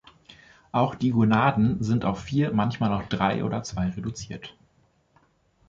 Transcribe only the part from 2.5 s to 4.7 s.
manchmal auch drei oder zwei reduziert.